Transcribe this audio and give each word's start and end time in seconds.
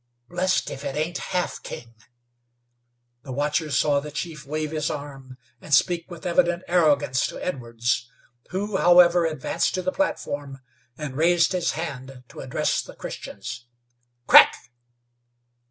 Blest 0.29 0.71
if 0.71 0.83
it 0.83 0.95
ain't 0.95 1.19
Half 1.19 1.61
King!" 1.61 1.93
The 3.21 3.31
watchers 3.31 3.77
saw 3.77 3.99
the 3.99 4.09
chief 4.09 4.47
wave 4.47 4.71
his 4.71 4.89
arm 4.89 5.37
and 5.61 5.75
speak 5.75 6.09
with 6.09 6.25
evident 6.25 6.63
arrogance 6.67 7.27
to 7.27 7.37
Edwards, 7.37 8.09
who, 8.49 8.77
however, 8.77 9.27
advanced 9.27 9.75
to 9.75 9.83
the 9.83 9.91
platform 9.91 10.59
and 10.97 11.15
raised 11.15 11.51
his 11.51 11.73
hand 11.73 12.23
to 12.29 12.39
address 12.39 12.81
the 12.81 12.95
Christians. 12.95 13.67
"Crack!" 14.25 14.55